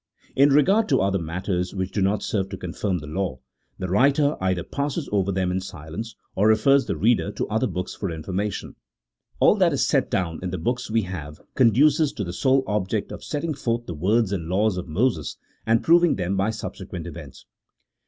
[0.35, 3.37] In re gard to other matters, which do not serve to confirm the law,
[3.77, 7.93] the writer either passes over them in silence, or refers the reader to other books
[7.93, 8.75] for information.
[9.39, 13.11] All that is set down in the books we have conduces to the sole object
[13.11, 15.37] of setting forth the words and laws of Moses,
[15.67, 17.45] and proving them by subsequent events.